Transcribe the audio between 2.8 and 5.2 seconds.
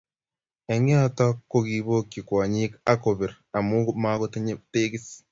ak kobir amu makotinyei teekis